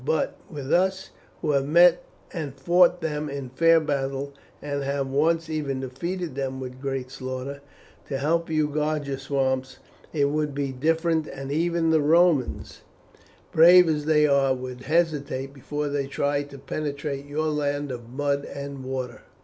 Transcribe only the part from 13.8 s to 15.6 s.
as they are, would hesitate